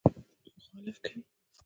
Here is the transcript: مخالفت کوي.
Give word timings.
مخالفت 0.57 1.01
کوي. 1.11 1.21